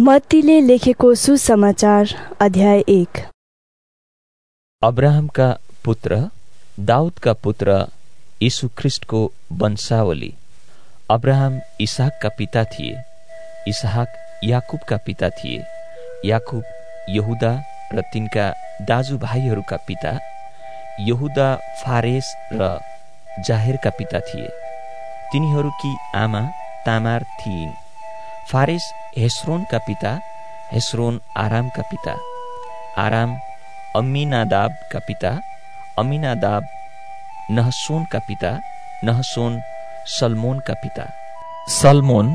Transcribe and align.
मत्तीले 0.00 0.60
लेखेको 0.60 1.14
सुसमाचार 1.14 2.08
अध्याय 2.40 2.78
एक। 2.88 3.18
अब्राहमका 4.82 5.48
पुत्र 5.84 6.16
दाउदका 6.80 7.32
पुत्र 7.42 7.74
यीशु 8.42 8.68
ख्रिस्टको 8.78 9.20
वंशावली। 9.60 10.32
अब्राहम 11.10 11.60
इसाकका 11.80 12.28
पिता 12.38 12.62
थिए 12.72 13.02
इसहाक 13.68 14.14
याकुबका 14.44 14.96
पिता 15.06 15.30
थिए 15.36 15.60
याकुब 16.24 16.64
यहुदा 17.16 17.52
र 17.94 18.06
तिनका 18.12 18.48
दाजुभाइहरूका 18.88 19.76
पिता 19.88 20.16
यहुदा 21.08 21.50
फारेस 21.82 22.32
र 22.54 22.72
जाहेरका 23.48 23.90
पिता 24.00 24.20
थिए। 24.30 24.48
तिनीहरूकी 25.32 25.94
आमा 26.16 26.42
तामार 26.86 27.24
थिइन्। 27.40 27.79
फारेस 28.50 28.84
हेस्रोनका 29.18 29.78
पिता 29.86 30.10
हेस्रोन 30.72 31.20
आरामका 31.38 31.82
पिता 31.90 32.14
आराम 32.98 33.36
अम्मिनादाबका 33.96 34.98
पिता 35.08 35.30
अम्मिनादाब 35.98 36.64
नहसोनका 37.50 38.18
पिता 38.28 38.50
नहसोन 39.04 39.60
सलमोनका 40.14 40.74
पिता 40.82 41.04
सलमोन 41.72 42.26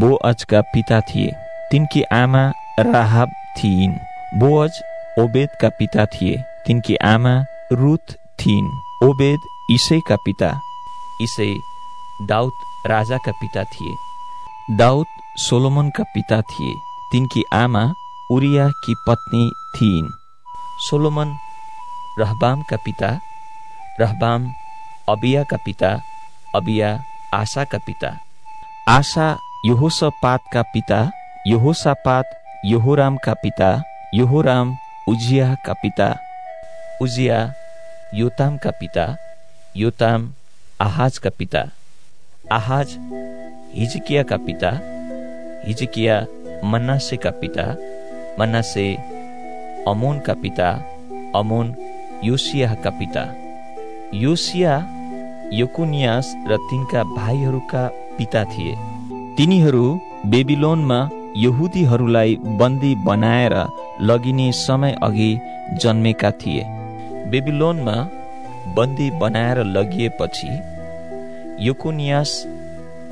बोअजका 0.00 0.60
पिता 0.74 1.00
थिए 1.08 1.30
तिनकी 1.70 2.02
आमा 2.12 2.44
राहाब 2.88 3.30
थिइन् 3.58 3.96
बोअज 4.40 4.82
ओबेदका 5.20 5.68
पिता 5.78 6.06
थिए 6.14 6.42
तिनकी 6.66 6.96
आमा 7.06 7.34
रुथ 7.74 8.14
थिइन् 8.38 8.70
ओबेद 9.04 9.48
इसैका 9.70 10.16
पिता 10.26 10.52
इसै 11.22 11.52
दाउद 12.28 12.88
राजाका 12.88 13.32
पिता 13.40 13.64
थिए 13.72 13.96
दाउद 14.76 15.21
सोलोमनका 15.38 16.04
पिता 16.04 16.40
थिए। 16.40 16.74
तिनकी 17.12 17.42
आमा 17.54 17.92
उरियाकी 18.30 18.94
पत्नी 19.08 19.52
थिइन् 19.76 20.10
सोलोमन 20.80 21.36
रहबामका 22.18 22.76
पिता, 22.76 23.20
रहबाम 24.00 24.52
अबियाका 25.08 25.56
पिता, 25.56 26.00
अबिया 26.54 27.04
आशाका 27.34 27.78
पिता। 27.78 28.18
आशा 28.88 29.38
यहोसपातका 29.66 30.62
पिता, 30.62 31.10
यहोसापात 31.46 32.24
यहोरामका 32.64 33.34
पिता, 33.34 33.82
यहोराम 34.14 34.76
उजियाका 35.08 35.72
पिता, 35.72 36.14
उजिया 37.02 37.52
योतामका 38.14 38.70
पिता, 38.70 39.16
योताम 39.76 40.32
आहाजका 40.80 41.30
पिता, 41.38 41.64
आहाज 42.52 42.96
हिजकियाका 43.74 44.36
पिता 44.36 44.91
हिजकिया 45.66 46.16
मन्नासेका 46.64 47.30
पिता 47.40 47.64
मन्नासे 48.38 48.86
अमोनका 49.88 50.34
पिता 50.42 50.68
अमोन 51.36 51.74
योसियाका 52.24 52.90
पिता 52.90 53.24
योसिया 54.14 54.72
योकुनियास 55.52 56.34
र 56.48 56.56
तिनका 56.70 57.02
भाइहरूका 57.16 57.82
पिता 58.18 58.44
थिए 58.44 58.74
तिनीहरू 59.36 59.84
बेबिलोनमा 60.26 61.00
यहुदीहरूलाई 61.36 62.36
बन्दी 62.60 62.94
बनाएर 63.04 63.54
लगिने 64.00 64.50
समय 64.52 64.96
अघि 65.02 65.30
जन्मेका 65.82 66.30
थिए। 66.30 66.64
बेबिलोनमा 67.30 67.96
बन्दी 68.76 69.10
बनाएर 69.20 69.58
लगिएपछि 69.66 70.48
योकुनियास 71.66 72.30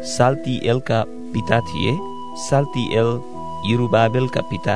साल्तिएलका 0.09 1.03
पिता 1.35 1.61
थिए। 1.61 1.93
साल्तिएल 2.37 3.09
युरुबाबेलका 3.71 4.41
पिता 4.51 4.75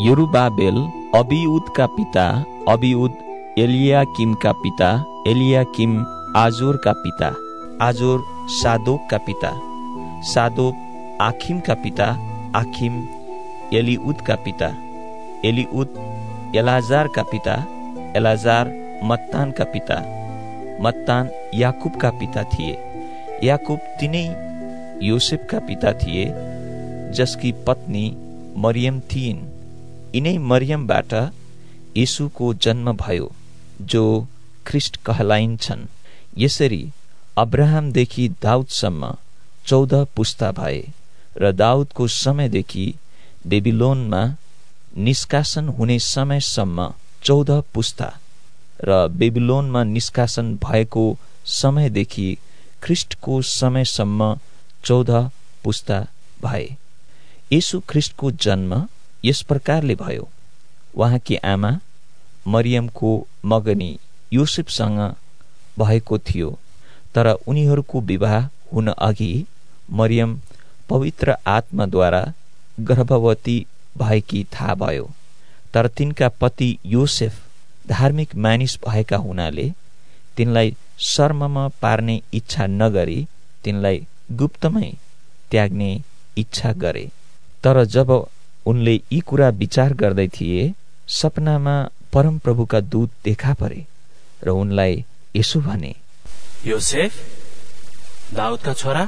युरुबाबेल 0.00 0.76
अबिउदका 1.14 1.86
पिता 1.96 2.24
अबिउद 2.68 3.12
एलियाकिमका 3.58 4.52
पिता 4.62 4.90
एलियाकिम 5.28 5.92
आजोरका 6.36 6.92
पिता 7.02 7.28
आजोर 7.86 8.20
सादोकका 8.58 9.18
पिता 9.26 9.50
सादोक 10.32 11.18
आखिमका 11.22 11.74
पिता 11.82 12.06
आखिम 12.56 13.02
एलिउदका 13.78 14.34
पिता 14.44 14.68
एलिउद 15.48 15.98
एलाजारका 16.56 17.22
पिता 17.32 17.54
एलाजार 18.16 18.72
मत्तानका 19.10 19.64
पिता 19.72 19.98
मत्तान 20.82 21.30
याकुबका 21.54 22.10
पिता 22.20 22.42
थिए 22.52 22.78
याकुब 23.44 23.78
तिनै 24.00 24.26
योसेफका 25.02 25.58
पिता 25.68 25.92
थिए 26.02 26.24
जसकी 27.16 27.52
पत्नी 27.66 28.04
मरियम 28.64 29.00
थिइन्। 29.10 29.40
यिनै 30.14 30.36
मरियमबाट 30.50 31.12
यीशुको 31.96 32.52
जन्म 32.64 32.92
भयो 32.96 33.30
जो 33.92 34.04
ख्रिस्ट 34.66 34.96
कहलाइन्छन्। 35.06 35.86
यसरी 36.38 36.82
अब्राहमदेखि 37.38 38.28
दाउदसम्म 38.42 39.12
चौध 39.66 39.94
पुस्ता 40.16 40.50
भए 40.52 40.80
र 41.36 41.52
दाउदको 41.52 42.06
समयदेखि 42.14 42.86
बेबिलोनमा 43.46 44.22
निष्कासन 45.06 45.68
हुने 45.76 45.98
समयसम्म 46.06 46.92
चौध 47.24 47.50
पुस्ता 47.74 48.08
र 48.84 49.06
बेबिलोनमा 49.18 49.82
निष्कासन 49.84 50.54
भएको 50.64 51.04
समयदेखि 51.52 52.28
ख्रिस्टको 52.82 53.40
समयसम्म 53.50 54.34
चौध 54.84 55.10
पुस्ता 55.64 55.98
भए। 56.44 56.64
यीशु 57.52 57.80
ख्रिस्टको 57.88 58.30
जन्म 58.44 58.72
यस 59.24 59.42
प्रकारले 59.48 59.94
भयो। 59.94 60.28
उहाँकी 60.94 61.36
आमा 61.44 61.70
मरियमको 62.46 63.10
मगनी 63.44 63.90
युसुफसँग 64.32 65.00
भएको 65.78 66.18
थियो 66.28 66.50
तर 67.14 67.26
उनीहरूको 67.46 68.00
विवाह 68.10 68.48
हुन 68.72 68.88
अघि 68.88 69.32
मरियम 69.90 70.38
पवित्र 70.88 71.36
आत्माद्वारा 71.46 72.22
गर्भवती 72.80 73.58
भएकी 73.98 74.44
थाहा 74.52 74.74
भयो। 74.74 75.10
तर 75.74 75.86
तिनका 75.88 76.28
पति 76.40 76.76
योसेफ 76.86 77.40
धार्मिक 77.88 78.34
मानिस 78.44 78.78
भएका 78.88 79.16
हुनाले 79.16 79.72
तिनलाई 80.36 80.74
शर्ममा 81.06 81.66
पार्ने 81.82 82.20
इच्छा 82.34 82.66
नगरी 82.66 83.26
तिनलाई 83.64 84.06
गुप्तमै 84.32 84.92
त्याग्ने 85.50 85.90
इच्छा 86.38 86.72
गरे। 86.84 87.10
तर 87.64 87.84
जब 87.94 88.10
उनले 88.66 88.94
यी 88.94 89.20
कुरा 89.28 89.48
विचार 89.62 89.94
गर्दै 90.00 90.28
थिए 90.36 90.72
सपनामा 91.18 91.76
परमप्रभुका 92.12 92.80
दूत 92.92 93.10
देखा 93.24 93.52
परे 93.60 93.80
र 94.44 94.48
उनलाई 94.62 95.04
यसो 95.36 95.60
भने 95.60 95.94
योसेफ 96.66 97.12
दाउदका 98.34 98.72
छोरा 98.80 99.04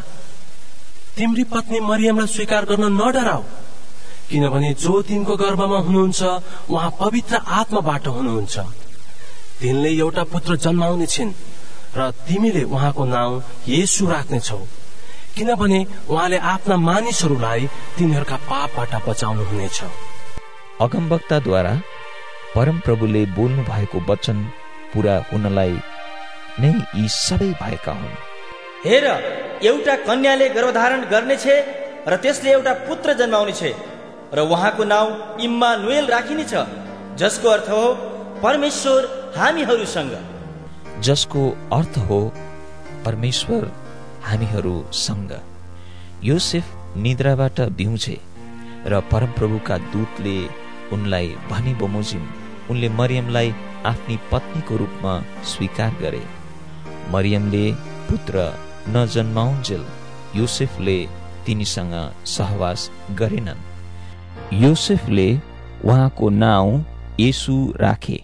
तिम्री 1.16 1.44
पत्नी 1.53 1.81
मरियमलाई 1.81 2.32
स्वीकार 2.34 2.65
गर्न 2.70 2.84
नडराऊ 3.00 3.42
किनभने 4.31 4.72
जो 4.84 4.94
तिनको 5.09 5.36
गर्भमा 5.36 5.78
हुनुहुन्छ 5.86 6.22
उहाँ 6.71 6.91
पवित्र 7.00 7.36
आत्माबाट 7.59 8.06
हुनुहुन्छ। 8.09 8.56
तिनले 9.60 9.91
एउटा 9.98 10.25
पुत्र 10.32 10.56
जन्माउने 10.65 11.06
छिन् 11.06 11.32
र 11.97 12.10
तिमीले 12.26 12.62
उहाँको 12.75 13.04
नाउँ 13.04 13.42
येसु 13.69 14.06
राख्नेछौ। 14.06 14.59
किनभने 15.37 15.78
उहाँले 16.11 16.39
आफ्ना 16.53 16.77
मानिसहरूलाई 16.89 17.67
तिनीहरूका 17.97 18.37
पापबाट 18.50 18.93
बचाउनु 19.06 19.45
हुनेछ 19.50 19.78
अगमवक्ताद्वारा 20.84 21.72
परमप्रभुले 22.55 23.22
बोल्नु 23.37 23.62
भएको 23.71 23.99
वचन 24.11 24.39
पूरा 24.93 25.15
हुनलाई 25.33 25.75
नै 26.62 26.71
यी 26.99 27.06
सबै 27.17 27.50
भएका 27.62 27.93
हुन्। 28.00 28.15
हेर 28.87 29.05
एउटा 29.71 29.95
कन्याले 30.06 30.49
गर्भधारण 30.56 31.03
गर्नेछ 31.12 31.47
र 32.12 32.16
त्यसले 32.22 32.51
एउटा 32.53 32.72
पुत्र 32.87 33.12
जन्माउनेछ 33.21 33.62
र 34.37 34.39
उहाँको 34.47 34.84
नाउँ 34.95 35.10
इम्मानुएल 35.47 36.07
राखिनेछ 36.16 36.54
जसको 37.21 37.48
अर्थ 37.57 37.69
हो 37.77 37.84
परमेश्वर 38.42 39.01
हामीहरूसँग। 39.39 40.13
जसको 41.07 41.42
अर्थ 41.78 41.95
हो 42.09 42.21
परमेश्वर 43.07 43.63
हामीहरूसँग। 44.26 45.32
योसेफ 46.24 46.66
निद्राबाट 46.97 47.60
बिउछे 47.78 48.16
र 48.86 49.00
परमप्रभुका 49.12 49.76
दूतले 49.92 50.36
उनलाई 50.92 51.28
भनी 51.50 51.74
बमोजिम 51.74 52.24
उनले 52.71 52.88
मरियमलाई 52.98 53.54
आफ्नी 53.86 54.16
पत्नीको 54.32 54.76
रूपमा 54.76 55.12
स्वीकार 55.44 55.92
गरे। 56.03 56.22
मरियमले 57.12 57.65
पुत्र 58.09 58.34
नजन्माउन्जेल 58.97 59.84
योसेफले 60.36 60.98
तिनीसँग 61.47 61.94
सहवास 62.27 62.91
गरेनन्। 63.20 63.65
योसेफले 64.62 65.28
उहाँको 65.84 66.28
नाउँ 66.42 66.84
येसु 67.20 67.56
राखे। 67.80 68.18